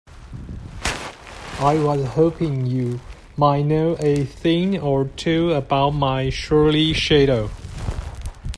[1.59, 2.99] I was hoping you
[3.37, 7.51] might know a thing or two about my surly shadow?